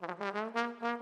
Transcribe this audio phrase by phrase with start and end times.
[0.00, 0.97] Mm-hmm.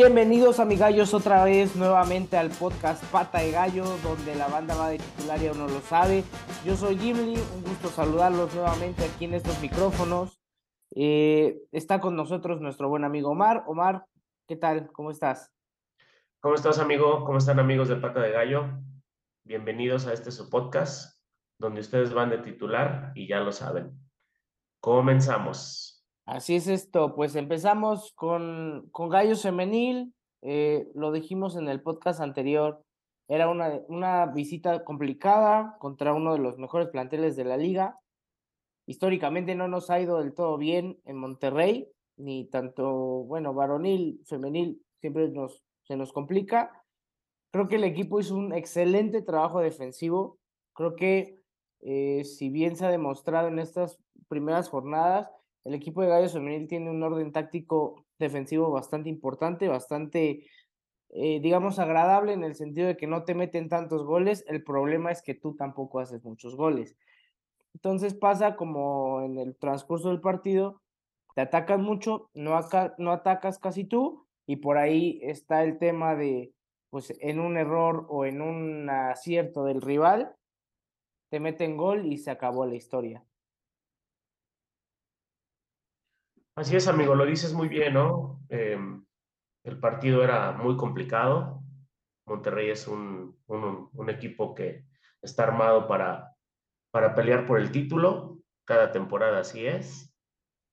[0.00, 4.98] Bienvenidos amigallos otra vez nuevamente al podcast Pata de Gallo, donde la banda va de
[4.98, 6.22] titular y uno lo sabe.
[6.64, 10.40] Yo soy Gimli, un gusto saludarlos nuevamente aquí en estos micrófonos.
[10.94, 13.64] Eh, está con nosotros nuestro buen amigo Omar.
[13.66, 14.04] Omar,
[14.46, 14.86] ¿qué tal?
[14.92, 15.52] ¿Cómo estás?
[16.38, 17.24] ¿Cómo estás, amigo?
[17.24, 18.66] ¿Cómo están, amigos de Pata de Gallo?
[19.42, 21.20] Bienvenidos a este su podcast,
[21.58, 23.98] donde ustedes van de titular y ya lo saben.
[24.78, 25.97] Comenzamos.
[26.28, 32.20] Así es esto, pues empezamos con, con Gallos Femenil, eh, lo dijimos en el podcast
[32.20, 32.84] anterior,
[33.28, 37.98] era una, una visita complicada contra uno de los mejores planteles de la liga.
[38.86, 42.92] Históricamente no nos ha ido del todo bien en Monterrey, ni tanto,
[43.24, 46.84] bueno, varonil, femenil, siempre nos, se nos complica.
[47.52, 50.36] Creo que el equipo hizo un excelente trabajo defensivo.
[50.74, 51.38] Creo que
[51.80, 55.30] eh, si bien se ha demostrado en estas primeras jornadas,
[55.68, 60.46] el equipo de Gallos Femenil tiene un orden táctico defensivo bastante importante, bastante,
[61.10, 64.46] eh, digamos, agradable en el sentido de que no te meten tantos goles.
[64.48, 66.96] El problema es que tú tampoco haces muchos goles.
[67.74, 70.80] Entonces pasa como en el transcurso del partido,
[71.34, 72.58] te atacan mucho, no,
[72.96, 76.54] no atacas casi tú, y por ahí está el tema de,
[76.88, 80.34] pues en un error o en un acierto del rival,
[81.28, 83.22] te meten gol y se acabó la historia.
[86.58, 88.44] Así es, amigo, lo dices muy bien, ¿no?
[88.48, 89.04] Em,
[89.62, 91.62] el partido era muy complicado.
[92.26, 94.84] Monterrey es un, un, equipo que
[95.22, 96.34] está armado para,
[96.90, 98.40] para pelear por el título.
[98.64, 100.12] Cada temporada así es.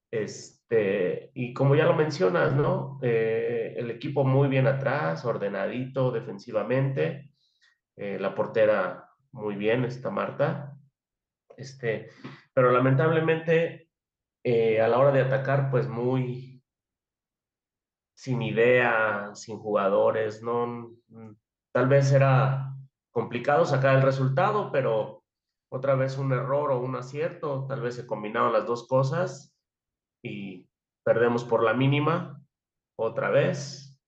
[0.10, 2.98] Este, y como ya lo mencionas, ¿no?
[3.04, 7.30] Eh, el equipo muy bien atrás, ordenadito defensivamente.
[7.96, 10.76] Eh, la portera muy bien, está Marta.
[11.56, 12.10] Este,
[12.56, 13.85] pero lamentablemente
[14.48, 16.62] eh, a la hora de atacar, pues muy
[18.16, 21.32] sin idea, sin jugadores, no, mm,
[21.74, 22.72] tal vez era
[23.12, 25.24] complicado sacar el resultado, pero
[25.72, 29.58] otra vez un error o un acierto, tal vez se combinaron las dos cosas
[30.24, 30.70] y
[31.04, 32.40] perdemos por la mínima
[33.00, 34.00] otra vez,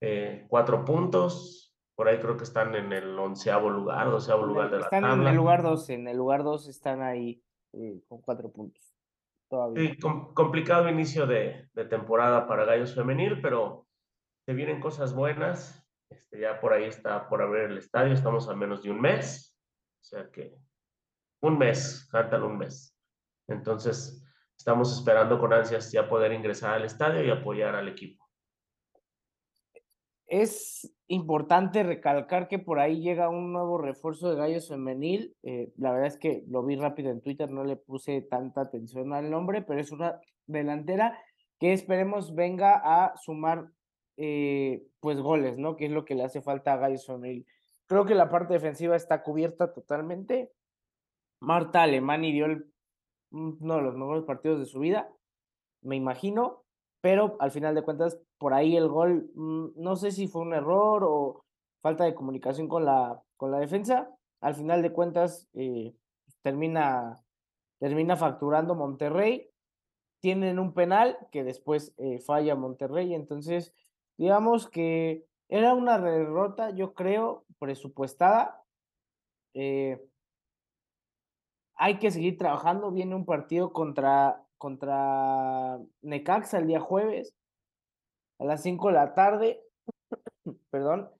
[0.00, 4.78] eh, cuatro puntos, por ahí creo que están en el onceavo lugar, doceavo lugar de
[4.78, 5.08] la tabla.
[5.08, 7.42] Están en el lugar 12, en el lugar 2 están ahí
[7.72, 9.01] eh, con cuatro puntos.
[9.76, 9.98] Sí,
[10.34, 13.86] complicado inicio de, temporada para Gallos Femenil, pero
[14.46, 15.78] se vienen cosas buenas.
[16.08, 19.56] Este, ya por ahí está por abrir el estadio, estamos a menos de un mes.
[20.00, 20.56] O sea que
[21.42, 22.98] un mes, faltan un mes.
[23.48, 24.26] Entonces,
[24.56, 28.21] estamos esperando con ansias ya poder ingresar al estadio y apoyar al equipo
[30.32, 35.36] es importante recalcar que por ahí llega un nuevo refuerzo de Gallos Femenil.
[35.42, 39.12] Eh, la verdad es que lo vi rápido en Twitter, no le puse tanta atención
[39.12, 41.22] al nombre, pero es una delantera
[41.60, 43.68] que esperemos venga a sumar
[44.16, 45.76] eh, pues goles, ¿no?
[45.76, 47.46] Que es lo que le hace falta a Gallos Femenil.
[47.86, 50.50] Creo que la parte defensiva está cubierta totalmente.
[51.40, 52.46] Marta Alemani dio
[53.32, 55.12] uno de los mejores partidos de su vida,
[55.82, 56.61] me imagino
[57.02, 60.54] pero al final de cuentas, por ahí el gol, mm, no sé si fue un
[60.54, 61.44] error o
[61.82, 64.08] falta de comunicación con la, con la defensa,
[64.40, 65.94] al final de cuentas eh,
[66.42, 67.20] termina,
[67.80, 69.50] termina facturando Monterrey,
[70.20, 73.74] tienen un penal que después eh, falla Monterrey, entonces
[74.16, 78.64] digamos que era una derrota, yo creo, presupuestada.
[79.54, 80.00] Eh,
[81.74, 87.34] hay que seguir trabajando, viene un partido contra contra Necaxa el día jueves
[88.38, 89.60] a las 5 de la tarde.
[90.70, 91.10] Perdón.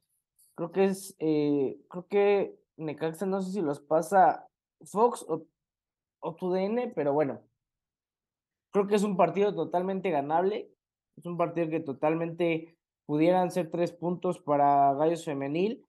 [0.55, 4.47] Creo que es, eh, creo que Necaxa no sé si los pasa
[4.85, 5.45] Fox o,
[6.21, 7.41] o TUDN, pero bueno.
[8.71, 10.73] Creo que es un partido totalmente ganable.
[11.17, 15.85] Es un partido que totalmente pudieran ser tres puntos para Gallos Femenil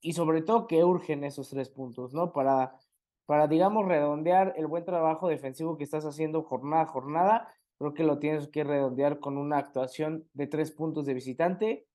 [0.00, 2.32] y sobre todo que urgen esos tres puntos, ¿no?
[2.32, 2.80] Para
[3.26, 8.04] para, digamos, redondear el buen trabajo defensivo que estás haciendo jornada a jornada, creo que
[8.04, 11.86] lo tienes que redondear con una actuación de tres puntos de visitante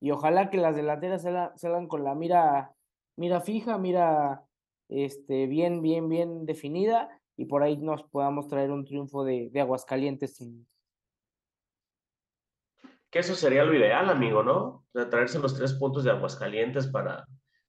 [0.00, 1.22] y ojalá que las delanteras
[1.56, 2.74] salgan con la mira,
[3.16, 4.44] mira fija, mira
[4.88, 9.60] este, bien, bien, bien definida y por ahí nos podamos traer un triunfo de, de
[9.60, 10.38] Aguascalientes.
[13.10, 14.84] que eso sería lo ideal, amigo, ¿no?
[14.94, 17.26] De traerse los tres puntos de Aguascalientes para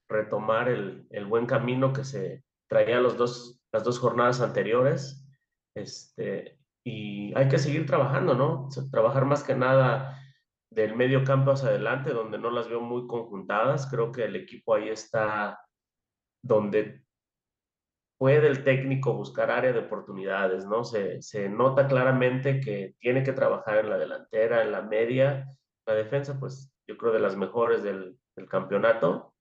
[0.07, 5.25] retomar el, el buen camino que se traía los dos, las dos jornadas anteriores.
[5.75, 8.69] Este, y hay que seguir trabajando, ¿no?
[8.91, 10.21] trabajar más que nada
[10.71, 13.87] del medio campo hacia adelante, donde no las veo muy conjuntadas.
[13.87, 15.59] Creo que el equipo ahí está
[16.43, 17.03] donde
[18.17, 20.83] puede el técnico buscar área de oportunidades, ¿no?
[20.83, 25.47] Se, se, nota claramente que tiene que trabajar en la delantera, en la media,
[25.85, 29.33] la defensa, pues yo creo de las mejores del, del campeonato,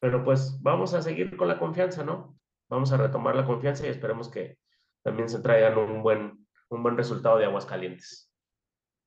[0.00, 2.38] pero pues vamos a seguir con la confianza, ¿no?
[2.68, 4.58] Vamos a retomar la confianza y esperemos que
[5.02, 8.30] también se traigan un buen, un buen resultado de Aguascalientes.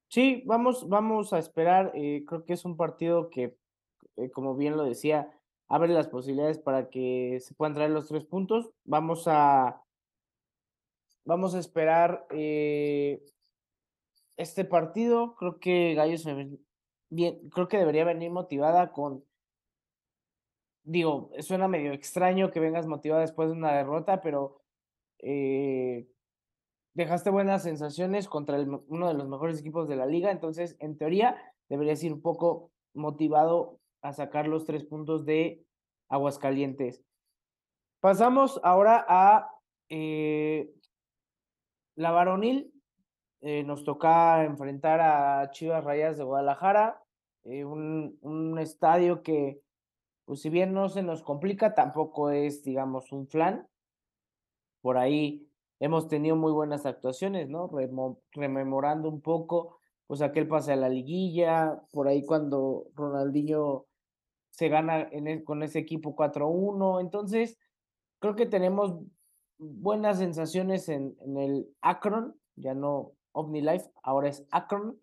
[0.10, 1.92] Sí, vamos, vamos a esperar.
[1.94, 3.56] Eh, creo que es un partido que,
[4.16, 5.30] eh, como bien lo decía,
[5.68, 8.72] abre las posibilidades para que se puedan traer los tres puntos.
[8.86, 9.84] Vamos a,
[11.26, 13.22] vamos a esperar eh,
[14.36, 15.36] este partido.
[15.36, 16.26] Creo que Gallos
[17.10, 19.24] bien, creo que debería venir motivada con,
[20.90, 24.62] digo, suena medio extraño que vengas motivada después de una derrota, pero
[25.20, 26.08] eh,
[26.96, 31.38] dejaste buenas sensaciones contra uno de los mejores equipos de la liga, entonces en teoría
[31.70, 35.64] deberías ir un poco motivado a sacar los tres puntos de
[36.10, 37.04] Aguascalientes.
[38.00, 39.52] Pasamos ahora a
[39.90, 40.72] eh,
[41.96, 42.74] la varonil.
[43.42, 47.02] Eh, nos toca enfrentar a Chivas Rayas de Guadalajara,
[47.44, 49.62] un, un, estadio que,
[50.30, 53.68] pues si bien no se nos complica, tampoco es, digamos, un flan.
[54.80, 55.50] Por ahí
[55.80, 57.68] hemos tenido muy buenas actuaciones, ¿no?
[58.34, 63.88] rememorando un poco, pues aquel pase a la liguilla, por ahí cuando Ronaldinho
[64.52, 67.02] se gana en con ese equipo 4-1.
[67.02, 67.58] Entonces,
[68.20, 69.00] creo que tenemos
[69.58, 75.02] buenas sensaciones en, en el Akron, ya no OmniLife, ahora es Akron.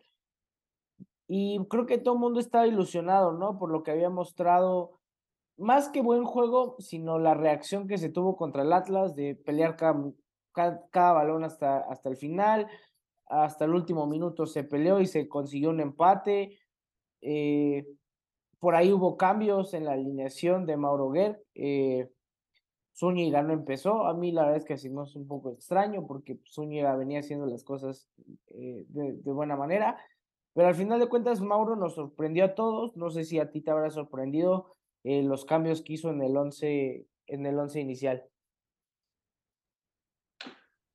[1.26, 3.58] Y creo que todo el mundo está ilusionado, ¿no?
[3.58, 4.95] Por lo que había mostrado,
[5.58, 9.76] más que buen juego, sino la reacción que se tuvo contra el Atlas de pelear
[9.76, 10.12] cada,
[10.90, 12.68] cada, balón hasta, hasta el final.
[13.26, 16.58] Hasta el último minuto se peleó y se consiguió un empate.
[17.20, 17.86] Eh,
[18.58, 21.42] por ahí hubo cambios en la alineación de Mauro Guer.
[21.54, 22.08] Eh,
[22.96, 24.06] Zúñiga no empezó.
[24.06, 27.64] A mí la verdad es que es un poco extraño porque Zúñiga venía haciendo las
[27.64, 28.08] cosas
[28.50, 29.98] eh, de, buena manera.
[30.54, 32.96] Pero al final de cuentas, Mauro nos sorprendió a todos.
[32.96, 34.75] No sé si a ti te habrá sorprendido
[35.06, 38.24] eh, los cambios que hizo en el 11 en el once inicial.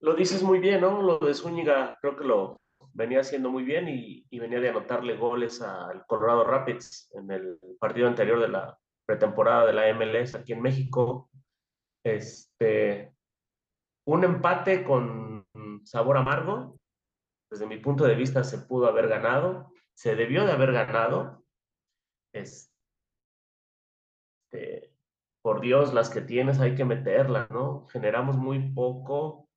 [0.02, 1.02] Lo dices muy bien, ¿no?
[1.02, 2.60] Lo de Zúñiga creo que lo,
[2.94, 8.08] venía haciendo muy bien y, venía de anotarle goles al Colorado Rapids en el partido
[8.08, 11.30] anterior de la pretemporada de la MLS aquí en México.
[12.04, 13.14] Este,
[14.07, 15.46] un empate con
[15.86, 16.78] sabor amargo.
[17.50, 21.46] Desde mi punto de vista se pudo haber ganado, se debió de haber ganado.
[22.34, 22.70] Este,
[25.42, 27.88] por Dios, las que tienes hay que meterlas, ¿no?
[27.88, 29.50] Generamos muy poco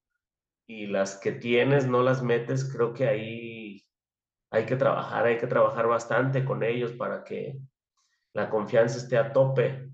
[0.67, 3.87] y las que tienes no las metes, creo que ahí
[4.50, 7.58] hay que trabajar, hay que trabajar bastante con ellos para que
[8.32, 9.91] la confianza esté a tope.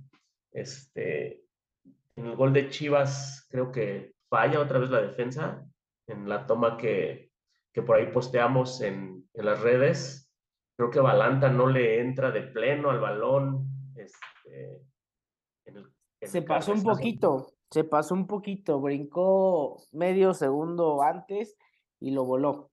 [0.53, 1.45] Este,
[2.17, 5.65] en el gol de Chivas creo que falla otra vez la defensa
[6.07, 7.31] en la toma que,
[7.73, 10.31] que por ahí posteamos en, en, las redes.
[10.77, 13.67] Creo que Balanta no le entra de pleno al balón.
[13.97, 14.83] Este,
[16.23, 21.57] Se pasó un poquito se pasó un poquito, brincó medio segundo antes
[22.01, 22.71] y lo voló.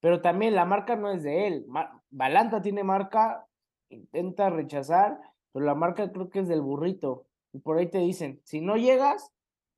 [0.00, 1.66] Pero también la marca no es de él.
[2.10, 3.46] Balanta tiene marca,
[3.88, 5.18] intenta rechazar,
[5.52, 7.26] pero la marca creo que es del burrito.
[7.52, 9.32] Y por ahí te dicen, si no llegas,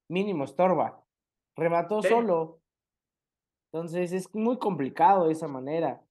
[0.08, 1.00] mínimo estorba.
[1.54, 2.61] Remató solo.
[3.70, 6.02] Entonces es muy complicado de esa manera.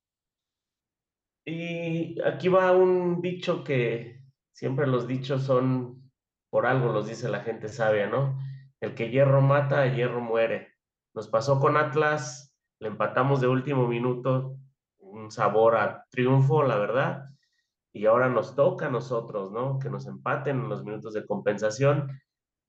[1.46, 4.22] Y aquí va un dicho que
[4.54, 6.05] siempre los dichos son
[6.56, 8.40] por algo los dice la gente sabia, ¿no?
[8.80, 10.74] El que hierro mata, hierro muere.
[11.14, 14.56] Nos pasó con Atlas, le empatamos de último minuto,
[15.00, 17.26] un sabor a triunfo, la verdad,
[17.92, 19.80] y ahora nos toca a nosotros, ¿no?
[19.80, 22.22] Que nos empaten en los minutos de compensación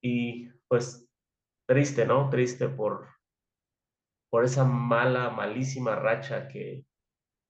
[0.02, 1.08] y pues
[1.64, 2.28] triste, ¿no?
[2.28, 3.06] Triste por,
[4.30, 6.84] por esa mala, malísima racha que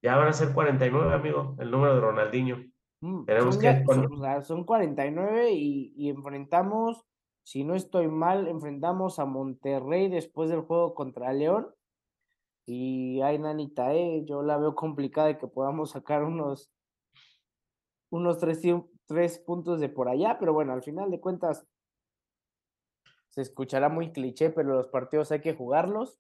[0.03, 2.63] ya van a ser 49, amigo, el número de Ronaldinho.
[3.07, 3.85] Mm, son, que...
[3.85, 7.05] son, son 49 y, y, enfrentamos,
[7.45, 11.73] si no estoy mal, enfrentamos a Monterrey después del juego contra León.
[12.65, 16.69] Y ay, nanita, eh, yo la veo complicada de que podamos sacar unos,
[18.11, 18.61] unos tres,
[19.07, 21.65] tres puntos de por allá, pero bueno, al final de cuentas
[23.29, 26.19] se escuchará muy cliché, pero los partidos hay que jugarlos.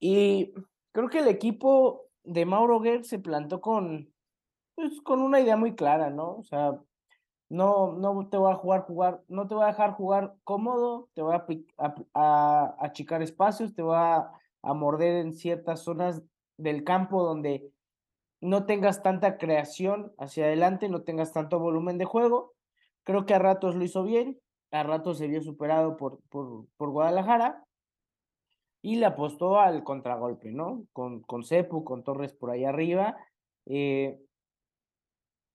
[0.00, 0.52] Y
[0.90, 4.13] creo que el equipo de Mauro Gerg se plantó con,
[4.74, 6.36] pues, con una idea muy clara, ¿no?
[6.36, 6.78] O sea,
[7.48, 11.22] no, no te voy a jugar, jugar, no te voy a dejar jugar cómodo, te
[11.22, 14.30] voy a, a, achicar espacios, te voy a,
[14.62, 16.22] a morder en ciertas zonas
[16.56, 17.70] del campo donde
[18.40, 22.54] no tengas tanta creación hacia adelante, no tengas tanto volumen de juego.
[23.04, 24.38] Creo que a ratos lo hizo bien,
[24.70, 27.64] a ratos se vio superado por, por, por Guadalajara
[28.82, 30.84] y le apostó al contragolpe, ¿no?
[30.92, 33.16] Con, con Cepu, con Torres por ahí arriba.
[33.66, 34.20] Eh,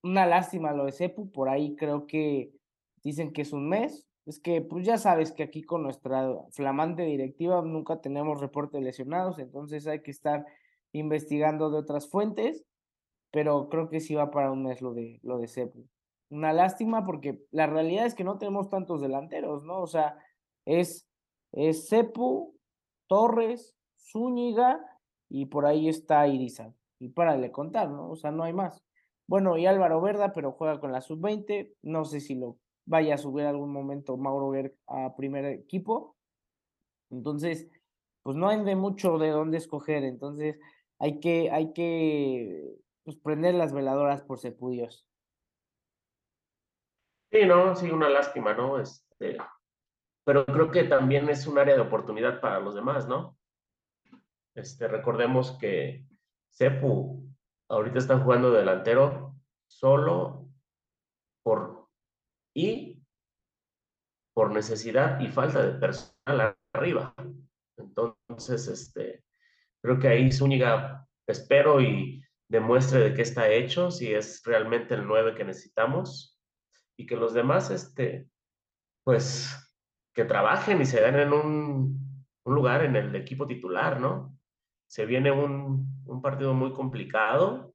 [0.04, 2.52] una lástima lo de Cepu, por ahí creo que
[3.04, 4.08] dicen que es un mes.
[4.26, 9.40] Es que, pues ya sabes que aquí con nuestra flamante directiva nunca tenemos reportes lesionados,
[9.40, 10.46] entonces hay que estar
[10.92, 12.64] investigando de otras fuentes,
[13.32, 15.88] pero creo que sí va para un mes lo de, lo de Cepu.
[16.30, 19.82] Una lástima porque la realidad es que no tenemos tantos delanteros, ¿no?
[19.82, 20.18] O sea,
[20.66, 21.08] es,
[21.52, 22.56] es Cepu,
[23.08, 24.80] Torres, Zúñiga
[25.28, 26.74] y por ahí está Irizar.
[27.00, 28.12] Y para le contar, ¿no?
[28.12, 28.84] O sea, no hay más.
[29.30, 31.76] Bueno, y Álvaro Verda, pero juega con la sub-20.
[31.84, 32.58] No sé si lo
[32.88, 36.18] vaya a subir algún momento Mauro Ver a primer equipo.
[37.12, 37.70] Entonces,
[38.24, 40.04] pues no hay de mucho de dónde escoger.
[40.04, 40.60] Entonces,
[40.98, 45.08] hay que, hay que pues, prender las veladoras por Sepudios.
[47.32, 48.80] Sí, no, sí, una lástima, ¿no?
[48.80, 49.38] Este,
[50.24, 53.38] pero creo que también es un área de oportunidad para los demás, ¿no?
[54.56, 56.04] Este, recordemos que
[56.50, 57.29] Cepu
[57.70, 59.36] ahorita está jugando delantero
[59.68, 60.50] solo
[61.44, 61.88] por
[62.54, 63.02] y
[64.34, 67.14] por necesidad y falta de personal arriba.
[67.78, 69.24] Entonces, este,
[69.82, 75.06] creo que ahí Zúñiga espero y demuestre de qué está hecho, si es realmente el
[75.06, 76.40] 9 que necesitamos
[76.98, 78.28] y que los demás, este,
[79.04, 79.56] pues,
[80.14, 84.39] que trabajen y se den en un lugar en el equipo titular, ¿no?
[84.90, 87.74] Se viene un, un partido muy complicado,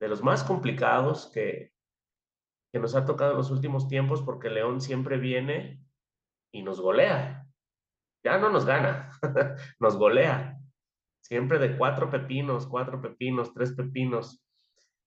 [0.00, 1.72] de los más complicados que,
[2.72, 5.84] que nos ha tocado en los últimos tiempos, porque León siempre viene
[6.52, 7.46] y nos golea.
[8.24, 9.10] Ya no nos gana,
[9.80, 10.58] nos golea.
[11.20, 14.42] Siempre de cuatro pepinos, cuatro pepinos, tres pepinos.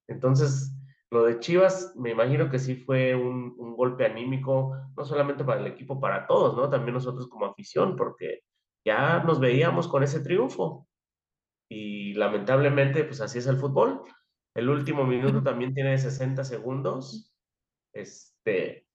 [0.07, 0.75] Entonces,
[1.09, 5.61] lo de Chivas, me imagino que sí fue un, un, golpe anímico, no solamente para
[5.61, 6.69] el equipo, para todos, ¿no?
[6.69, 8.41] También nosotros como afición, porque
[8.85, 10.87] ya nos veíamos con ese triunfo.
[11.73, 14.03] Y lamentablemente, pues así es el fútbol.
[14.53, 17.33] El último minuto también tiene 60 segundos.
[17.91, 18.85] Este,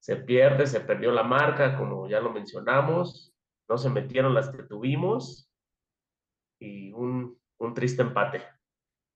[0.00, 3.32] se pierde, se perdió la marca, como ya lo mencionamos.
[3.68, 5.48] No se metieron las que tuvimos.
[6.60, 8.42] Y un, un triste empate.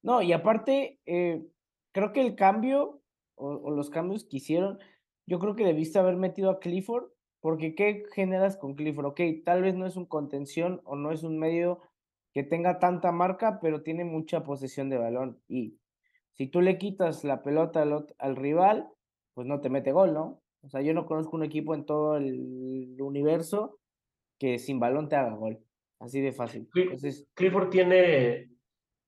[0.04, 1.44] No, y aparte, eh,
[1.92, 3.02] creo que el cambio
[3.34, 4.78] o, o, los cambios que hicieron,
[5.26, 7.10] yo creo que debiste haber metido a Clifford,
[7.40, 9.06] porque ¿qué generas con Clifford?
[9.06, 11.80] Ok, tal vez no es un contención o no es un medio
[12.32, 15.40] que tenga tanta marca, pero tiene mucha posesión de balón.
[15.49, 15.78] Y
[16.32, 18.88] si tú le quitas la pelota al, al rival,
[19.35, 20.42] pues no te mete gol, ¿no?
[20.62, 23.78] O sea, yo no conozco un equipo en todo el universo
[24.38, 25.58] que sin balón te haga gol.
[26.00, 26.68] Así de fácil.
[26.75, 28.50] Entonces, Clifford tiene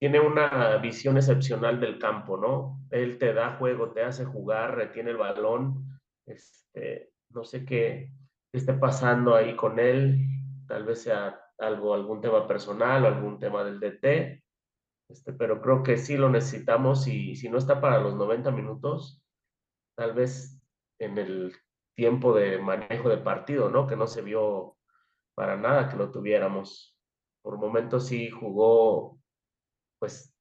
[0.01, 2.81] tiene una visión excepcional del campo, ¿no?
[2.91, 6.01] Él te da juego, te hace jugar, retiene el balón.
[6.25, 8.11] Este, no sé qué
[8.51, 10.19] esté pasando ahí con él,
[10.67, 14.43] tal vez sea algo, algún tema personal o algún tema del DT,
[15.09, 19.23] este, pero creo que sí lo necesitamos y si no está para los 90 minutos,
[19.97, 20.61] tal vez
[20.99, 21.57] en el
[21.97, 23.87] tiempo de manejo de partido, ¿no?
[23.87, 24.77] Que no se vio
[25.35, 26.97] para nada que lo tuviéramos.
[27.43, 29.19] Por momentos sí jugó
[29.99, 30.35] pues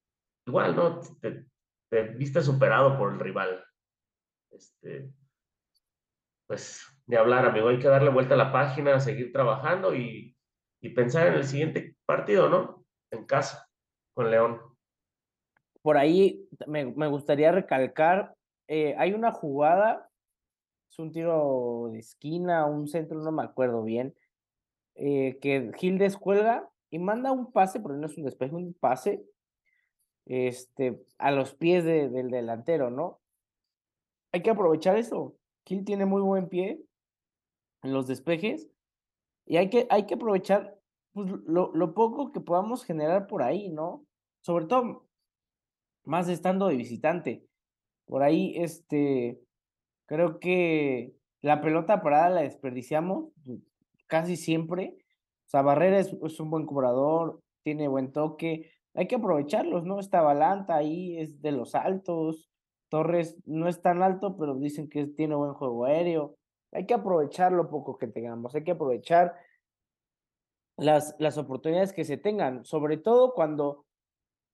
[0.46, 1.00] igual, ¿no?
[1.20, 1.46] Te,
[1.90, 3.64] te, viste superado por el rival.
[4.52, 5.12] Este,
[6.48, 10.36] pues ni hablar, amigo, hay que darle vuelta a la página, seguir trabajando y,
[10.82, 12.86] y pensar en el siguiente partido, ¿no?
[13.12, 13.70] En casa,
[14.14, 14.60] con León.
[15.82, 18.36] Por ahí me, me gustaría recalcar,
[18.68, 20.10] eh, hay una jugada,
[20.92, 24.16] es un tiro de esquina, un centro, no me acuerdo bien,
[24.96, 29.24] eh, que Gil descuelga y manda un pase, pero no es un despeje, un pase
[30.26, 33.20] este, a los pies de, del delantero, ¿no?
[34.32, 35.36] Hay que aprovechar eso.
[35.64, 36.80] Kill tiene muy buen pie
[37.84, 38.70] en los despejes
[39.50, 40.78] y hay que, hay que aprovechar
[41.12, 44.06] pues, lo, lo, poco que podamos generar por ahí, ¿no?
[44.42, 45.08] Sobre todo,
[46.06, 47.44] más estando de visitante.
[48.06, 49.42] Por ahí, este,
[50.06, 53.60] creo que la pelota parada la desperdiciamos pues,
[54.08, 54.98] casi siempre.
[55.48, 60.00] O sea, Barrera es, es un buen cobrador, tiene buen toque, hay que aprovecharlos, ¿no?
[60.00, 62.52] Está Balanta ahí, es de los altos.
[62.90, 66.39] Torres no es tan alto, pero dicen que tiene buen juego aéreo.
[66.72, 69.36] Hay que aprovechar lo poco que tengamos, hay que aprovechar
[70.78, 73.86] las, las oportunidades que se tengan, sobre todo cuando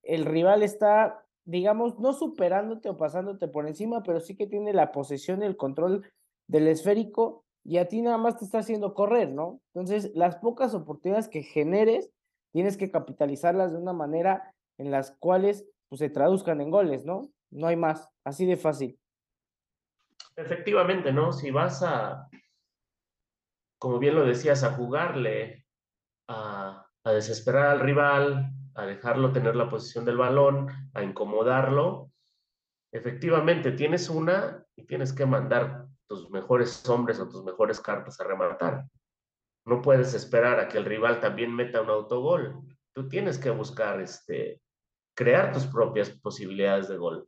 [0.03, 4.91] el rival está, digamos, no superándote o pasándote por encima, pero sí que tiene la
[4.91, 6.10] posesión y el control
[6.48, 9.60] del esférico y a ti nada más te está haciendo correr, ¿no?
[9.74, 12.12] Entonces, las pocas oportunidades que generes,
[12.53, 17.29] tienes que capitalizarlas de una manera en las cuales pues, se traduzcan en goles, ¿no?
[17.50, 19.00] No hay más, así de fácil.
[20.38, 21.32] Efectivamente, ¿no?
[21.32, 22.27] Si vas a,
[23.80, 25.65] como bien lo decías, a jugarle,
[26.27, 32.12] a, desesperar al rival, a dejarlo tener la posición del balón, a incomodarlo,
[32.92, 38.24] efectivamente tienes una y tienes que mandar tus mejores hombres o tus mejores cartas a
[38.25, 38.86] rematar.
[39.65, 42.62] No puedes esperar a que el rival también meta un autogol.
[42.94, 44.62] Tú tienes que buscar este,
[45.15, 47.27] crear tus propias posibilidades de gol.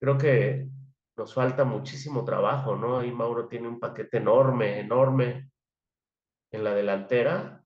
[0.00, 0.68] Creo que
[1.16, 2.98] nos falta muchísimo trabajo, ¿no?
[2.98, 5.50] Ahí Mauro tiene un paquete enorme, enorme
[6.50, 7.64] en la delantera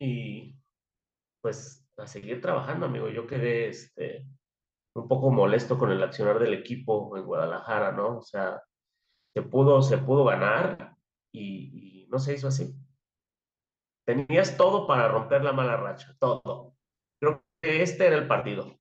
[0.00, 0.56] y
[1.42, 3.08] pues a seguir trabajando, amigo.
[3.08, 4.26] Yo quedé este,
[4.94, 8.18] un poco molesto con el accionar del equipo en Guadalajara, ¿no?
[8.18, 8.62] O sea,
[9.34, 10.96] se pudo, se pudo ganar
[11.32, 12.74] y, no se hizo así.
[14.04, 16.74] Tenías todo para romper la mala racha, todo.
[17.18, 18.78] Creo que este era el partido.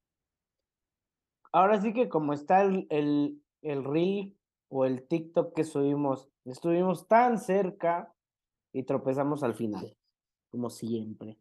[1.53, 4.35] Ahora sí que como está el, el, el reel
[4.69, 8.13] o el TikTok que subimos, estuvimos tan cerca
[8.73, 9.95] y tropezamos al final,
[10.49, 11.37] como siempre.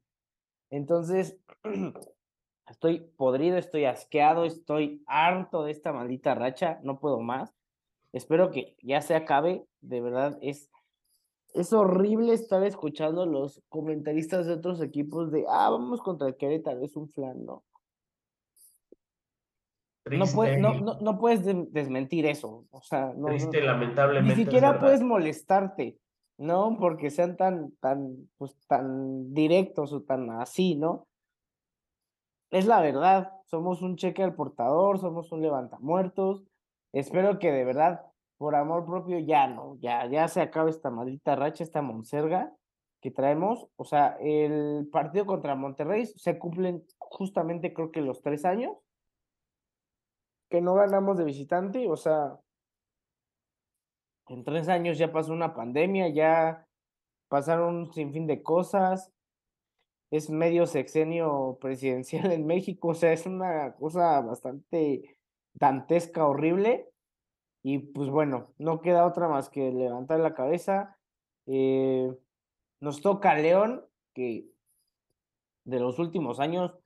[0.71, 1.39] Entonces,
[2.69, 7.55] estoy podrido, estoy asqueado, estoy harto de esta maldita racha, no puedo más.
[8.13, 9.65] Espero que ya se acabe.
[9.81, 10.71] De verdad, es,
[11.55, 16.83] es horrible estar escuchando los comentaristas de otros equipos de, ah, vamos contra el Querétaro,
[16.83, 17.65] es un flan, ¿no?
[20.19, 22.67] No, no, no, puedes desmentir eso.
[22.71, 24.37] O sea, no, Triste, lamentablemente.
[24.37, 25.99] Ni siquiera puedes molestarte,
[26.39, 26.77] ¿no?
[26.79, 31.07] Porque sean tan, tan, pues, tan directos o tan así, ¿no?
[32.51, 33.33] Es la verdad.
[33.45, 36.45] Somos un cheque al portador, somos un levantamuertos
[36.93, 38.03] espero que de verdad,
[38.39, 42.53] por amor propio, ya no, ya, ya se acabe esta maldita racha, esta monserga
[43.01, 43.69] que traemos.
[43.77, 48.73] O sea, el partido contra Monterrey se cumplen justamente creo que los tres años
[50.51, 52.39] que no ganamos de visitante, o sea,
[54.27, 56.67] en tres años ya pasó una pandemia, ya
[57.29, 59.13] pasaron un sinfín de cosas,
[60.11, 65.17] es medio sexenio presidencial en México, o sea, es una cosa bastante
[65.55, 66.89] dantesca, horrible.
[67.63, 70.97] Y pues bueno, no queda otra más que levantar la cabeza.
[71.47, 72.11] Eh,
[72.81, 73.85] nos toca León,
[74.15, 74.51] que
[75.65, 76.80] de los últimos años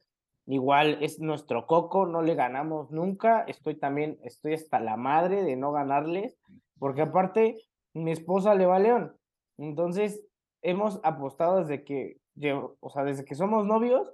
[0.46, 3.42] igual es nuestro coco, no le ganamos nunca.
[3.42, 6.38] Estoy también, estoy hasta la madre de no ganarles,
[6.78, 9.16] porque aparte mi esposa le va a León.
[9.58, 10.22] Entonces,
[10.62, 12.18] hemos apostado desde que,
[12.80, 14.12] o sea, desde que somos novios,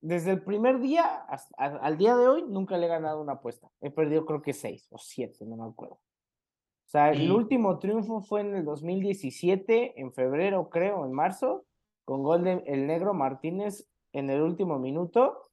[0.00, 3.68] desde el primer día hasta, al día de hoy nunca le he ganado una apuesta.
[3.80, 5.94] He perdido creo que seis o siete, no me acuerdo.
[5.94, 11.64] O sea, el último triunfo fue en el 2017, en febrero creo, en marzo,
[12.04, 15.50] con gol de el negro Martínez en el último minuto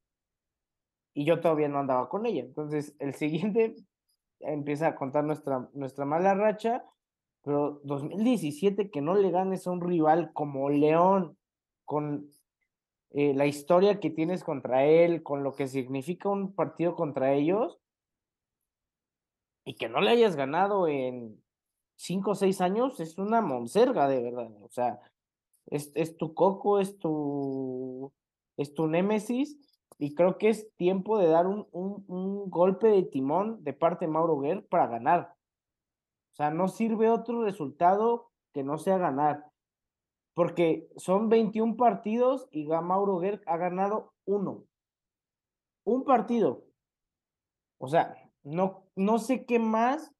[1.14, 2.42] y yo todavía no andaba con ella.
[2.42, 3.76] Entonces, el siguiente
[4.40, 6.86] empieza a contar nuestra, nuestra mala racha,
[7.44, 11.38] pero 2017 que no le ganes a un rival como León,
[11.84, 12.32] con
[13.12, 17.80] eh, la historia que tienes contra él, con lo que significa un partido contra ellos,
[19.66, 21.42] y que no le hayas ganado en
[21.96, 24.52] cinco o seis años, es una monserga de verdad.
[24.62, 25.02] O sea,
[25.68, 28.12] es, es tu coco, es tu,
[28.58, 29.58] es tu némesis,
[29.98, 34.06] y creo que es tiempo de dar un, un, un golpe de timón de parte
[34.06, 35.36] de Mauro Guerr para ganar.
[36.34, 39.54] O sea, no sirve otro resultado que no sea ganar
[40.34, 44.64] porque son 21 partidos y Mauro Gerg ha ganado uno.
[45.84, 46.64] Un partido.
[47.78, 50.12] O sea, no, no sé qué más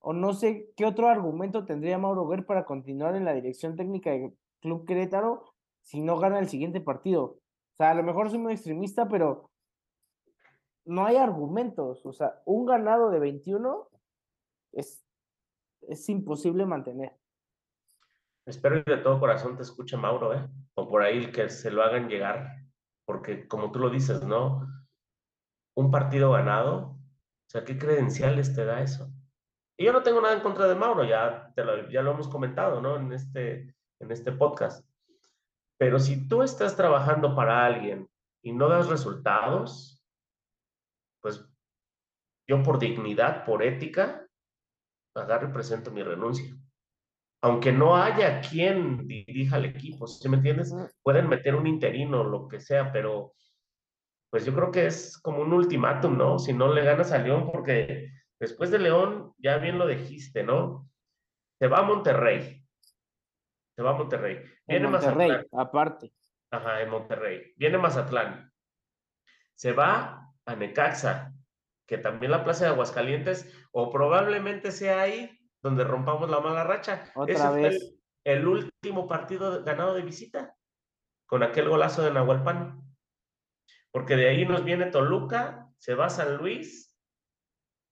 [0.00, 4.10] o no sé qué otro argumento tendría Mauro Gerg para continuar en la dirección técnica
[4.10, 5.44] del Club Querétaro
[5.82, 7.38] si no gana el siguiente partido.
[7.80, 9.50] Sea, a lo mejor soy muy extremista, pero
[10.84, 12.04] no hay argumentos.
[12.04, 13.88] O sea, un ganado de 21
[14.72, 15.02] es,
[15.88, 17.16] es imposible mantener.
[18.44, 20.46] Espero que de todo corazón te escuche Mauro, ¿eh?
[20.74, 22.66] O por ahí que se lo hagan llegar,
[23.06, 24.68] porque como tú lo dices, ¿no?
[25.74, 29.10] Un partido ganado, o sea, ¿qué credenciales te da eso?
[29.78, 32.82] Y yo no tengo nada en contra de Mauro, ya, lo, ya lo hemos comentado,
[32.82, 32.96] ¿no?
[32.96, 34.89] En este, en este podcast.
[35.80, 38.06] Pero si tú estás trabajando para alguien
[38.42, 40.04] y no das resultados,
[41.22, 41.42] pues
[42.46, 44.26] yo por dignidad, por ética,
[45.14, 46.54] agarro y presento mi renuncia
[47.42, 50.74] aunque no haya quien dirija el equipo, ¿sí me entiendes?
[51.02, 53.32] Pueden meter un interino, lo que sea, pero
[54.30, 56.38] pues yo creo que es como un ultimátum, ¿no?
[56.38, 60.88] Si no le ganas a León, porque después de León, ya bien lo dijiste, ¿no?
[61.58, 62.59] Se va a Monterrey.
[63.80, 64.38] Se va a Monterrey.
[64.66, 66.12] Viene Monterrey, aparte.
[66.50, 67.54] Ajá, en Monterrey.
[67.56, 68.52] Viene Mazatlán.
[69.54, 71.32] Se va a Necaxa,
[71.86, 75.30] que también la plaza de Aguascalientes, o probablemente sea ahí
[75.62, 77.10] donde rompamos la mala racha.
[77.14, 77.98] Otra vez.
[78.24, 80.54] el, último partido ganado de visita,
[81.24, 82.82] con aquel golazo de Nahualpan.
[83.90, 87.00] Porque de ahí nos viene Toluca, se va a San Luis,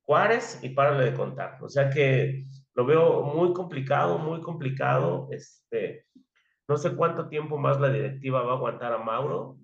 [0.03, 1.57] Juárez y párale de contar.
[1.63, 2.45] O sea que
[2.79, 5.27] lo veo muy complicado, muy complicado.
[5.33, 6.07] Este,
[6.69, 9.59] no sé cuánto tiempo más la directiva va a aguantar a Mauro.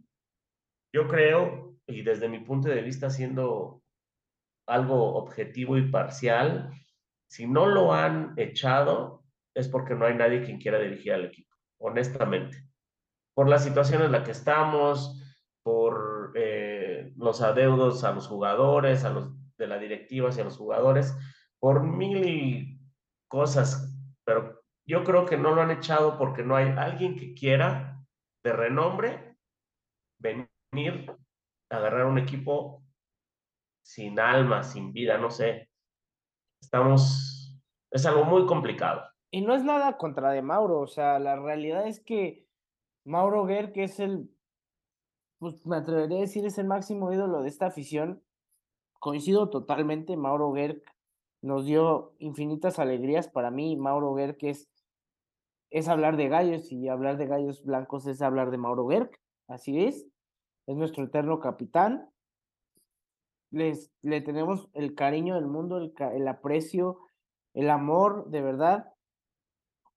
[0.92, 3.85] Yo creo, y desde mi punto de vista, siendo
[4.66, 6.72] algo objetivo y parcial,
[7.31, 9.22] si no lo han echado,
[9.55, 12.66] es porque no hay nadie quien quiera dirigir al equipo, honestamente.
[13.33, 15.22] Por la situación en la que estamos,
[15.62, 21.16] por eh, los adeudos a los jugadores, a los de la directiva hacia los jugadores,
[21.61, 22.74] por mil
[23.29, 28.05] cosas, pero yo creo que no lo han echado porque no hay alguien que quiera
[28.45, 29.39] de renombre
[30.19, 31.11] venir
[31.71, 32.83] a agarrar un equipo
[33.85, 35.71] sin alma, sin vida, no sé.
[36.61, 37.61] Estamos,
[37.91, 39.03] es algo muy complicado.
[39.31, 42.47] Y no es nada contra de Mauro, o sea, la realidad es que
[43.05, 44.31] Mauro Guer, que es el,
[45.39, 48.23] pues me atrevería a decir, es el máximo ídolo de esta afición,
[49.01, 50.83] coincido totalmente, Mauro Guer
[51.44, 54.66] nos dio infinitas alegrías para mí, Mauro que es,
[55.68, 59.11] es hablar de gallos y hablar de gallos blancos es hablar de Mauro Guer,
[59.46, 60.07] así es,
[60.66, 62.09] es nuestro eterno capitán,
[63.50, 67.00] les, le tenemos el cariño del mundo, el, el aprecio,
[67.52, 68.94] el amor, de verdad.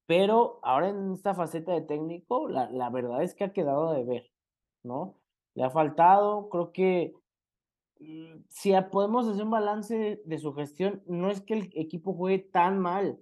[0.05, 4.03] Pero ahora en esta faceta de técnico, la, la verdad es que ha quedado de
[4.03, 4.31] ver,
[4.83, 5.15] ¿no?
[5.55, 7.13] Le ha faltado, creo que
[8.49, 12.79] si podemos hacer un balance de, su gestión, no es que el equipo juegue tan
[12.79, 13.19] mal,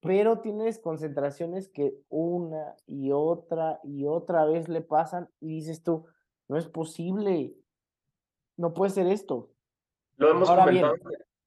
[0.00, 6.06] pero tienes concentraciones que una y otra y otra vez le pasan y dices tú,
[6.48, 7.54] no es posible,
[8.56, 9.50] no puede ser esto.
[10.16, 10.94] Lo hemos comentado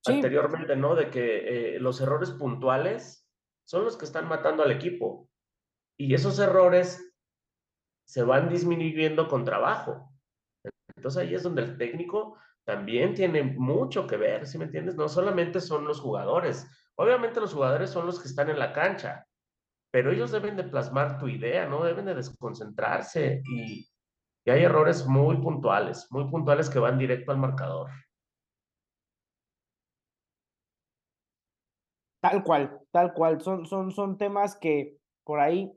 [0.06, 0.96] anteriormente, ¿no?
[0.96, 3.28] De que eh, los errores puntuales
[3.66, 5.30] son los que están matando al equipo.
[5.98, 7.14] Y esos errores
[8.06, 10.09] se van disminuyendo con trabajo.
[11.00, 14.96] Entonces ahí es donde el técnico también tiene mucho que ver, ¿sí me entiendes?
[14.96, 16.70] No solamente son los jugadores.
[16.96, 19.26] Obviamente los jugadores son los que están en la cancha,
[19.92, 21.86] pero ellos deben de plasmar tu idea, ¿no?
[21.86, 23.88] Deben de desconcentrarse y,
[24.46, 27.92] hay errores muy puntuales, muy puntuales que van directo al marcador.
[32.20, 33.40] Tal cual, tal cual.
[33.42, 35.72] Son, son, son temas que por ahí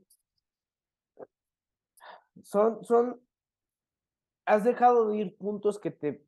[2.43, 3.21] son, son,
[4.45, 6.25] has dejado de ir puntos que te,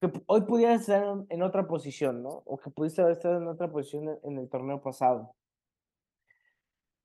[0.00, 2.42] que hoy pudieras estar en, otra posición, ¿no?
[2.46, 5.34] O que pudiste haber estado en otra posición en, el torneo pasado.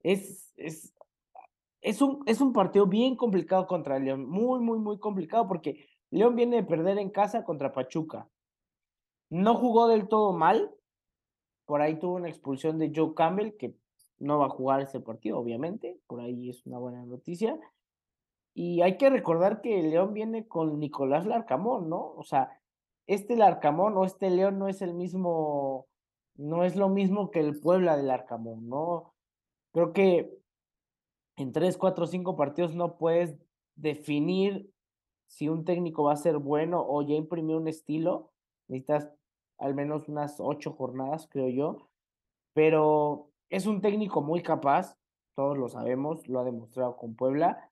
[0.03, 0.93] Es, es,
[1.81, 6.35] es un, es un partido bien complicado contra León, muy, muy, muy complicado porque León
[6.35, 8.29] viene de perder en casa contra Pachuca.
[9.29, 10.71] No jugó del todo mal,
[11.65, 13.75] por ahí tuvo una expulsión de Joe Campbell, que
[14.19, 17.59] no va a jugar ese partido, obviamente, por ahí es una buena noticia.
[18.57, 22.13] Y hay que recordar que León viene con Nicolás Larcamón, ¿no?
[22.15, 22.57] O sea,
[23.05, 25.87] este Larcamón o este León no es el mismo,
[26.35, 29.13] no es lo mismo que el Puebla del Larcamón, ¿no?
[29.73, 30.39] Creo que
[31.35, 33.37] en tres, cuatro, cinco partidos no puedes
[33.75, 34.71] definir
[35.27, 38.31] si un técnico va a ser bueno o ya imprimió un estilo.
[38.69, 39.11] Necesitas
[39.57, 41.89] al menos unas ocho jornadas, creo yo.
[42.53, 44.97] Pero es un técnico muy capaz,
[45.35, 47.69] todos lo sabemos, lo ha demostrado con Puebla.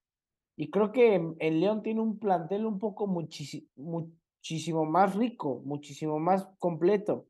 [0.55, 6.47] Y creo que en, León tiene un plantel un poco muchísimo más rico, muchísimo más
[6.59, 7.27] completo.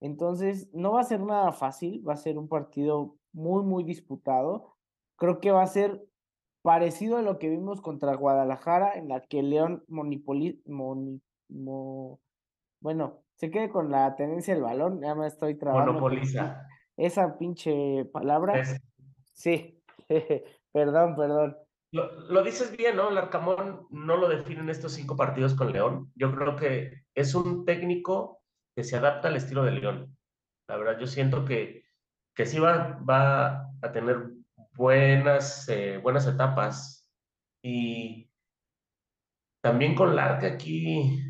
[0.00, 4.76] Entonces, no va a ser nada fácil, va a ser un partido muy, muy disputado.
[5.16, 6.06] Creo que va a ser
[6.62, 10.62] parecido a lo que vimos contra Guadalajara, en la que León monipoli,
[12.80, 15.94] bueno, se quede con la tenencia del balón, ya me estoy trabajando.
[15.94, 16.66] Monopoliza.
[16.96, 18.62] Esa pinche palabra.
[19.32, 19.82] Sí,
[20.72, 21.56] perdón, perdón.
[21.96, 23.08] Lo, dices bien, ¿no?
[23.08, 26.12] El Arcamón no lo define en estos cinco partidos con León.
[26.14, 28.42] Yo creo que es un técnico
[28.76, 30.16] que se adapta al estilo de León.
[30.68, 31.84] La verdad, yo siento que,
[32.34, 34.30] que sí va, va a tener
[34.74, 37.10] buenas, eh, buenas etapas.
[37.62, 38.30] Y
[39.62, 41.20] también con Larca aquí,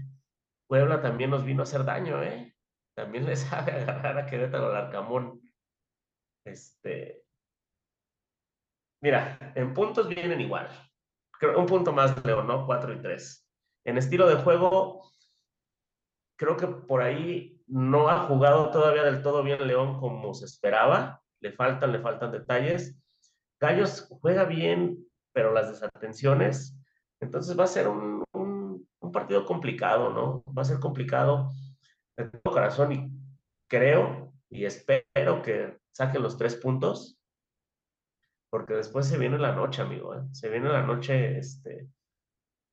[0.68, 2.54] Puebla también nos vino a hacer daño, ¿eh?
[2.96, 5.40] También le sabe agarrar a Querétaro al Arcamón.
[6.44, 7.25] Este.
[9.00, 10.68] Mira, en puntos vienen igual.
[11.56, 12.66] Un punto más, Leo, ¿no?
[12.66, 13.46] Cuatro y tres.
[13.84, 15.10] En estilo de juego,
[16.36, 21.22] creo que por ahí no ha jugado todavía del todo bien León como se esperaba.
[21.40, 22.98] Le faltan, le faltan detalles.
[23.60, 26.78] Gallos juega bien, pero las desatenciones.
[27.20, 28.24] Entonces va a ser un,
[29.12, 30.44] partido complicado, ¿no?
[30.52, 31.50] Va a ser complicado
[32.18, 33.10] de todo corazón y
[33.66, 37.18] creo y espero que saquen los tres puntos,
[38.50, 40.14] porque después se viene la noche, amigo.
[40.14, 40.22] ¿eh?
[40.32, 41.88] Se viene la noche, este,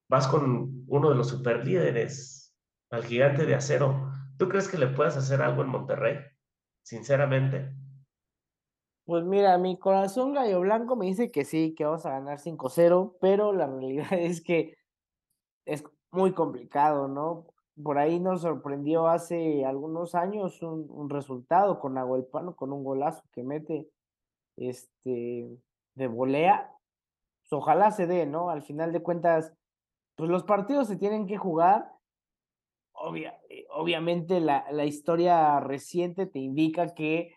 [0.09, 2.55] vas con uno de los superlíderes,
[2.91, 4.11] al gigante de acero.
[4.37, 6.17] ¿Tú crees que le puedas hacer algo en Monterrey?
[6.83, 7.73] Sinceramente.
[9.05, 13.17] Pues mira, mi corazón gallo blanco me dice que sí, que vamos a ganar 5-0,
[13.19, 14.77] pero la realidad es que
[15.65, 17.47] es muy complicado, ¿no?
[17.81, 23.43] Por ahí nos sorprendió hace algunos años un, resultado con Nahuelpano, con un golazo que
[23.43, 23.89] mete
[24.57, 25.57] este
[25.95, 26.71] de volea.
[27.41, 28.49] Pues ojalá se dé, ¿no?
[28.49, 29.53] Al final de cuentas,
[30.15, 31.91] pues los partidos se tienen que jugar.
[32.93, 37.35] Obvia, eh, obviamente la, la historia reciente te indica que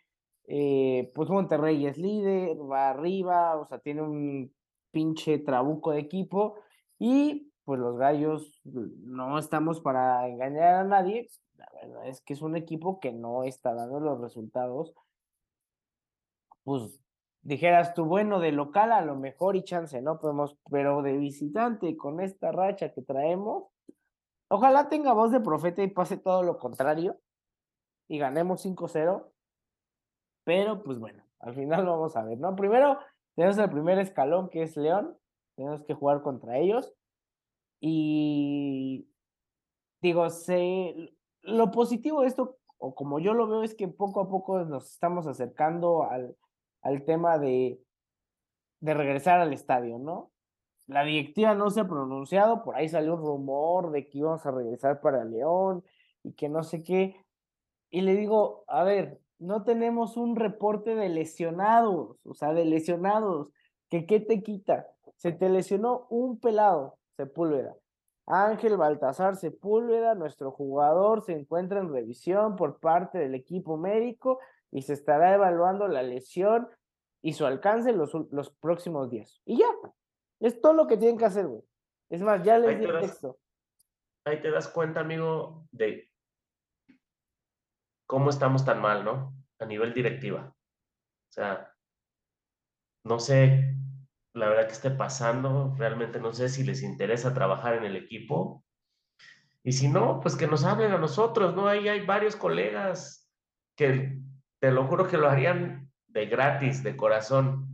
[0.49, 4.55] eh, pues Monterrey es líder, va arriba, o sea, tiene un
[4.93, 6.57] pinche trabuco de equipo
[6.99, 11.29] y pues los gallos no estamos para engañar a nadie.
[11.57, 14.95] La verdad es que es un equipo que no está dando los resultados.
[16.63, 17.01] Pues
[17.47, 20.19] dijeras tú, bueno, de local a lo mejor y chance, ¿no?
[20.19, 23.65] Podemos, pero de visitante con esta racha que traemos,
[24.49, 27.19] ojalá tenga voz de profeta y pase todo lo contrario
[28.09, 29.31] y ganemos 5-0
[30.47, 32.55] pero pues bueno, al final lo vamos a ver, ¿no?
[32.55, 32.99] Primero
[33.35, 35.19] tenemos el primer escalón que es León,
[35.57, 36.95] tenemos que jugar contra ellos.
[37.81, 39.09] Y
[40.01, 44.29] digo, sé, lo positivo de esto, o como yo lo veo, es que poco a
[44.29, 46.37] poco nos estamos acercando al,
[46.87, 47.83] al tema de,
[48.81, 50.31] de regresar al estadio, ¿no?
[50.87, 54.53] La directiva no se ha pronunciado, por ahí salió un rumor de que íbamos a
[54.53, 55.85] regresar para León
[56.23, 57.17] y que no sé qué.
[57.91, 63.49] Y le digo, a ver, no tenemos un reporte de lesionados, o sea, de lesionados,
[63.91, 64.87] que qué te quita.
[65.17, 67.75] Se te lesionó un pelado, Sepúlveda.
[68.27, 74.39] Ángel Baltasar Sepúlveda, nuestro jugador, se encuentra en revisión por parte del equipo médico
[74.77, 76.69] y se estará evaluando la lesión
[77.23, 79.41] y su alcance los, los próximos días.
[79.47, 79.71] Y ya,
[80.39, 81.63] es todo lo que tienen que hacer, güey.
[82.11, 83.39] Es más, ya les di el texto.
[84.27, 86.11] Ahí te das cuenta, amigo, de
[88.07, 89.33] cómo estamos tan mal, ¿no?
[89.59, 90.55] A nivel directiva.
[90.55, 91.75] O sea,
[93.05, 93.75] no sé
[94.35, 98.63] la verdad que esté pasando, realmente no sé si les interesa trabajar en el equipo.
[99.65, 101.67] Y si no, pues que nos hablen a nosotros, ¿no?
[101.67, 103.27] Ahí hay varios colegas
[103.75, 104.21] que
[104.61, 107.69] te lo juro que lo harían de gratis, de corazón.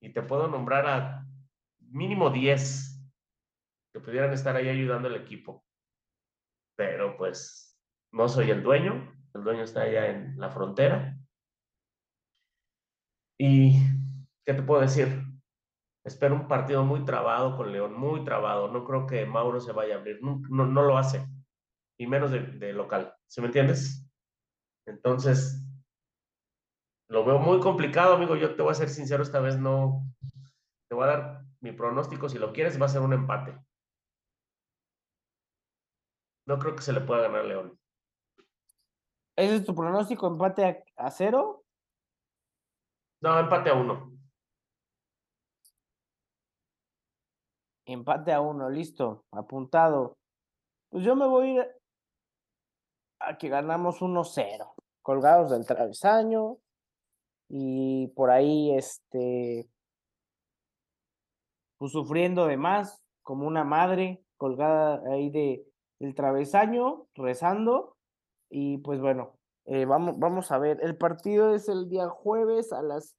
[0.00, 1.26] Y te puedo nombrar a
[1.80, 2.94] mínimo 10
[3.92, 5.64] que pudieran estar ahí ayudando al equipo.
[6.76, 7.78] Pero pues
[8.12, 11.16] no soy el dueño, el dueño está allá en la frontera.
[13.38, 13.74] Y,
[14.44, 15.24] ¿qué te puedo decir?
[16.04, 18.68] Espero un partido muy trabado con León, muy trabado.
[18.68, 21.26] No creo que Mauro se vaya a abrir, no, no, lo hace,
[21.98, 23.14] y menos de, local.
[23.26, 24.08] ¿Sí me entiendes?
[24.86, 25.66] Entonces,
[27.08, 28.36] lo veo muy complicado, amigo.
[28.36, 30.04] Yo te voy a ser sincero, esta vez no.
[30.88, 32.28] Te voy a dar mi pronóstico.
[32.28, 33.58] Si lo quieres, va a ser un empate.
[36.46, 37.78] No creo que se le pueda ganar a León.
[39.36, 40.26] ¿Ese es tu pronóstico?
[40.26, 41.64] ¿Empate a, cero?
[43.20, 44.12] No, empate a uno.
[47.86, 50.16] Empate a uno, listo, apuntado.
[50.90, 51.76] Pues yo me voy a ir
[53.20, 56.58] a que ganamos 1-0, colgados del travesaño
[57.48, 59.68] y por ahí, este,
[61.78, 65.66] pues sufriendo de más, como una madre colgada ahí de,
[65.98, 67.96] del travesaño, rezando
[68.50, 72.82] y pues bueno, eh, vamos, vamos a ver, el partido es el día jueves a
[72.82, 73.16] las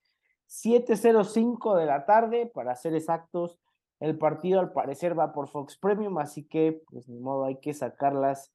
[0.47, 3.59] 7.05 de la tarde, para ser exactos.
[3.99, 7.73] El partido al parecer va por Fox Premium, así que pues ni modo, hay que
[7.73, 8.51] sacarlas,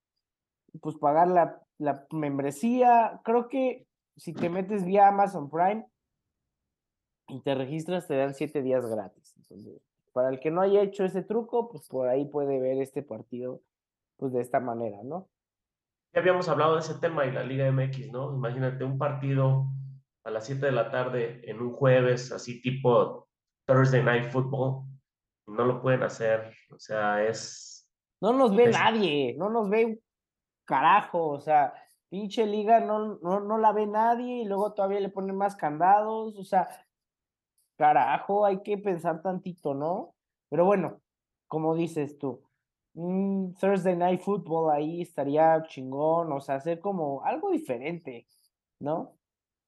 [0.81, 3.21] pues pagar la, la membresía.
[3.25, 3.87] Creo que
[4.21, 5.87] si te metes vía Amazon Prime
[7.29, 9.35] y te registras, te dan siete días gratis.
[9.39, 9.81] Entonces,
[10.13, 13.63] para el que no haya hecho ese truco, pues por ahí puede ver este partido
[14.19, 15.31] pues de esta manera, ¿no?
[16.13, 18.35] Ya habíamos hablado de ese tema y la Liga MX, ¿no?
[18.35, 19.69] Imagínate un partido
[20.25, 23.27] a las 7 de la tarde en un jueves, así tipo
[23.67, 24.85] Thursday Night Football.
[25.47, 27.89] No lo pueden hacer, o sea, es...
[28.21, 30.01] No nos ve nadie, no nos ve un
[30.67, 31.73] carajo, o sea,
[32.11, 36.37] pinche liga no, no, no la ve nadie y luego todavía le ponen más candados,
[36.37, 36.69] o sea,
[37.77, 40.15] carajo, hay que pensar tantito, ¿no?
[40.51, 41.01] Pero bueno,
[41.47, 42.43] como dices tú,
[42.95, 48.27] Thursday Night Football ahí estaría chingón, o sea, hacer como algo diferente,
[48.81, 49.15] ¿no?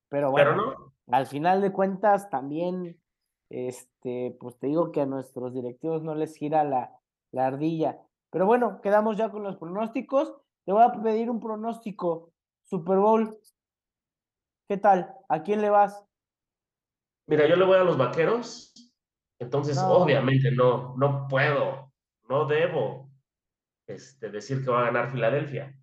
[0.08, 3.00] Pero bueno, al final de cuentas también,
[3.48, 6.98] este, pues te digo que a nuestros directivos no les gira la,
[7.30, 7.98] la ardilla.
[8.30, 10.34] Pero bueno, quedamos ya con los pronósticos.
[10.64, 12.31] Te voy a pedir un pronóstico.
[12.72, 13.38] Super Bowl.
[14.66, 15.14] ¿Qué tal?
[15.28, 16.02] ¿A quién le vas?
[17.28, 18.72] Mira, yo le voy a los vaqueros.
[19.38, 21.92] Entonces, obviamente, no, no puedo,
[22.30, 23.10] no debo
[23.86, 25.78] este, decir que va a ganar Filadelfia.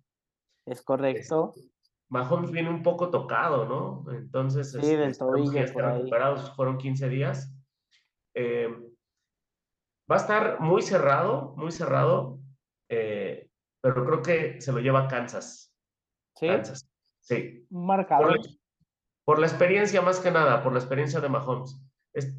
[0.66, 1.52] Es correcto.
[1.54, 1.70] Este,
[2.08, 4.12] Mahomes viene un poco tocado, ¿no?
[4.12, 7.54] Entonces, sí, del este, tobillo, recuperados, fueron 15 días.
[8.34, 8.68] Eh,
[10.10, 12.40] va a estar muy cerrado, muy cerrado,
[12.88, 13.48] eh,
[13.80, 15.69] pero creo que se lo lleva Kansas.
[16.40, 16.46] ¿Sí?
[16.46, 17.66] Kansas, sí.
[17.70, 18.40] Marcador.
[19.24, 21.78] Por, la experiencia, más que nada, por la experiencia de Mahomes.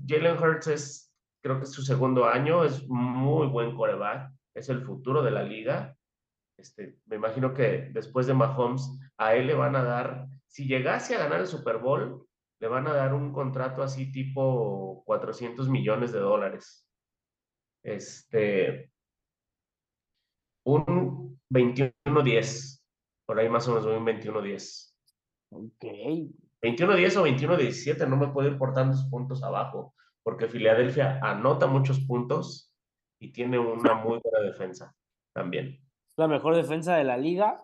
[0.08, 4.82] Jalen Hurts es, creo que es su segundo año, es muy buen coreback, es el
[4.82, 5.96] futuro de la liga.
[6.58, 11.16] Este, me imagino que después de Mahomes, a él le van a dar, si llegase
[11.16, 12.28] a ganar el Super Bowl,
[12.60, 16.88] le van a dar un contrato así tipo 400 millones de dólares.
[17.84, 18.92] Este,
[20.64, 22.81] un 21-10,
[23.32, 24.94] por ahí más o menos un 21-10.
[25.52, 25.84] Ok.
[26.62, 32.02] 21-10 o 21-17, no me puedo ir por tantos puntos abajo, porque Filadelfia anota muchos
[32.02, 32.74] puntos
[33.20, 34.94] y tiene una muy buena defensa
[35.34, 35.82] también
[36.18, 37.64] la mejor defensa de la liga,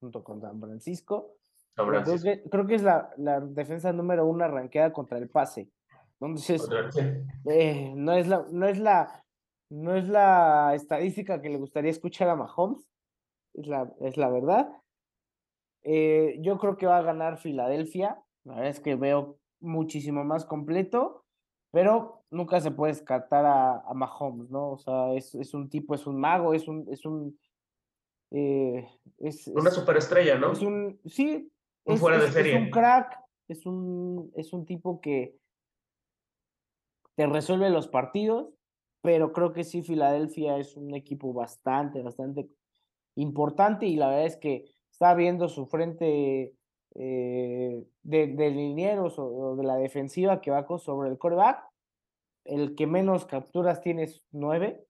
[0.00, 1.36] junto con San Francisco.
[1.74, 5.70] Creo, que, es la, la, defensa número uno arranqueada contra el pase.
[6.20, 6.68] Entonces,
[7.48, 9.24] eh, no, es la, no, es la,
[9.70, 12.91] no es la estadística que le gustaría escuchar a Mahomes,
[13.54, 14.70] es la, es la verdad.
[15.82, 18.22] Eh, yo creo que va a ganar Filadelfia.
[18.44, 21.24] La verdad es que veo muchísimo más completo,
[21.70, 24.72] pero nunca se puede descartar a, a Mahomes, ¿no?
[24.72, 27.38] O sea, es, es, un tipo, es un mago, es un, es un,
[28.30, 28.88] eh,
[29.18, 30.52] es, una superestrella, ¿no?
[30.52, 31.50] Es un, sí,
[31.84, 32.56] es, fuera de serie.
[32.56, 35.36] es un crack, es un, es un tipo que
[37.14, 38.52] te resuelve los partidos,
[39.02, 42.48] pero creo que sí, Filadelfia es un equipo bastante, bastante
[43.16, 46.54] importante y la verdad es que está viendo su frente
[46.94, 51.64] eh, de, de, linieros o, de la defensiva que va sobre el coreback.
[52.44, 54.84] El que menos capturas tiene es nueve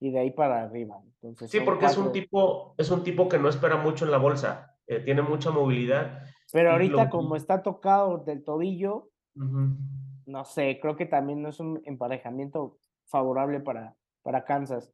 [0.00, 1.00] y de ahí para arriba.
[1.22, 4.18] Entonces, sí, porque es un tipo, es un tipo que no espera mucho en la
[4.18, 6.22] bolsa, eh, tiene mucha movilidad.
[6.52, 11.80] Pero ahorita como está tocado del tobillo, no sé, creo que también no es un
[11.84, 14.92] emparejamiento favorable para, para Kansas.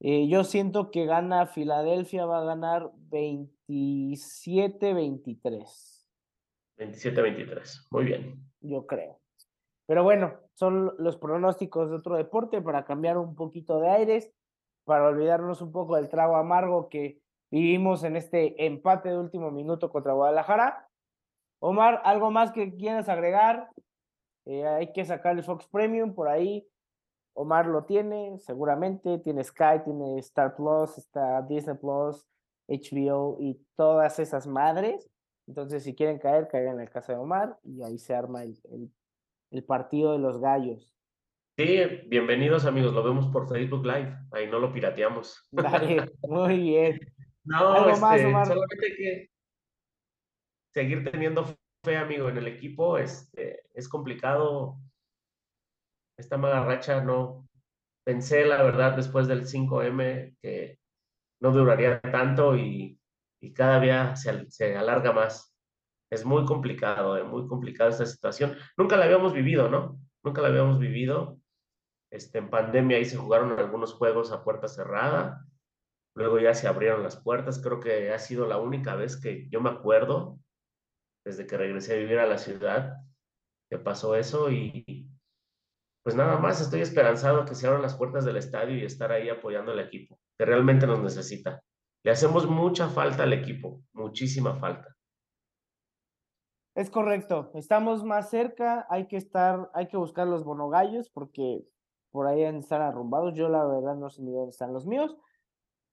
[0.00, 6.06] Eh, yo siento que gana Filadelfia, va a ganar 27-23.
[6.76, 8.44] 27-23, muy bien.
[8.60, 9.20] Yo creo.
[9.86, 14.32] Pero bueno, son los pronósticos de otro deporte para cambiar un poquito de aires,
[14.84, 19.90] para olvidarnos un poco del trago amargo que vivimos en este empate de último minuto
[19.90, 20.88] contra Guadalajara.
[21.60, 23.70] Omar, ¿algo más que quieras agregar?
[24.44, 26.68] Eh, hay que sacar el Fox Premium por ahí.
[27.36, 29.18] Omar lo tiene, seguramente.
[29.18, 32.26] Tiene Sky, tiene Star Plus, está Disney Plus,
[32.68, 35.08] HBO y todas esas madres.
[35.46, 38.58] Entonces, si quieren caer, caigan en el casa de Omar y ahí se arma el,
[38.70, 38.90] el
[39.50, 40.94] el partido de los gallos.
[41.56, 45.48] Sí, bienvenidos amigos, lo vemos por Facebook Live, ahí no lo pirateamos.
[45.50, 47.00] Dale, muy bien.
[47.44, 49.30] No, este, solamente hay que
[50.74, 51.46] seguir teniendo
[51.82, 54.78] fe, amigo, en el equipo, este, es complicado.
[56.18, 57.46] Esta mala racha no,
[58.06, 60.78] pensé la verdad después del 5M que
[61.40, 62.98] no duraría tanto y,
[63.54, 65.54] cada día se, alarga más.
[66.10, 68.56] Es muy complicado, eh, muy complicada esta situación.
[68.76, 70.00] Nunca la habíamos vivido, ¿no?
[70.24, 71.38] Nunca la habíamos vivido.
[72.10, 75.46] Este, en pandemia ahí se jugaron algunos juegos a puerta cerrada.
[76.16, 77.62] Luego ya se abrieron las puertas.
[77.62, 80.40] Creo que ha sido la única vez que yo me acuerdo,
[81.24, 82.96] desde que regresé a vivir a la ciudad,
[83.70, 84.50] que pasó eso.
[84.50, 85.08] Y
[86.06, 89.28] pues nada más estoy esperanzado que se abran las puertas del estadio y estar ahí
[89.28, 91.60] apoyando al equipo, que realmente nos necesita.
[92.04, 94.94] Le hacemos mucha falta al equipo, muchísima falta.
[96.76, 101.64] Es correcto, estamos más cerca, hay que estar, hay que buscar los bonogallos porque
[102.12, 103.34] por ahí estar arrumbados.
[103.34, 105.16] Yo la verdad no sé ni dónde están los míos,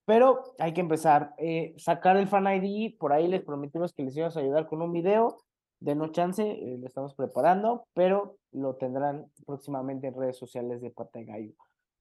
[0.04, 1.34] pero hay que empezar.
[1.38, 4.80] Eh, sacar el fan ID, por ahí les prometimos que les íbamos a ayudar con
[4.80, 5.38] un video.
[5.84, 10.90] De no chance, eh, lo estamos preparando, pero lo tendrán próximamente en redes sociales de
[10.90, 11.52] Pata Gallo.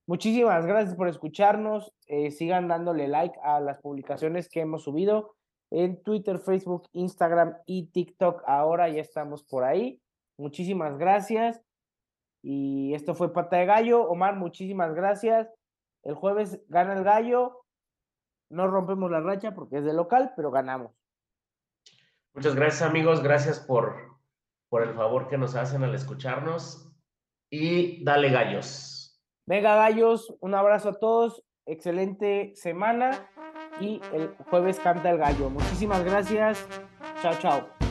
[0.07, 1.91] Muchísimas gracias por escucharnos.
[2.07, 5.36] Eh, sigan dándole like a las publicaciones que hemos subido
[5.69, 8.43] en Twitter, Facebook, Instagram y TikTok.
[8.47, 9.99] Ahora ya estamos por ahí.
[10.38, 11.61] Muchísimas gracias.
[12.41, 14.07] Y esto fue Pata de Gallo.
[14.07, 15.49] Omar, muchísimas gracias.
[16.03, 17.65] El jueves gana el gallo.
[18.49, 20.93] No rompemos la racha porque es de local, pero ganamos.
[22.34, 24.17] Muchas gracias amigos, gracias por,
[24.69, 26.91] por el favor que nos hacen al escucharnos.
[27.51, 29.21] Y dale gallos.
[29.45, 33.29] Venga gallos, un abrazo a todos, excelente semana
[33.79, 35.49] y el jueves canta el gallo.
[35.49, 36.67] Muchísimas gracias.
[37.21, 37.82] Chao, chao.